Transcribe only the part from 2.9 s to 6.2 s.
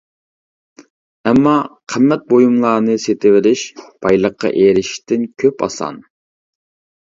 سېتىۋېلىش بايلىققا ئېرىشىشتىن كۆپ ئاسان.